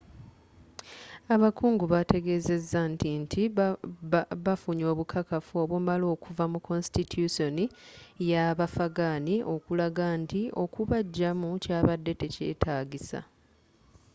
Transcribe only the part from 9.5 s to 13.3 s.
okulaga nti okubajjamu kyabadde tekyetaagisa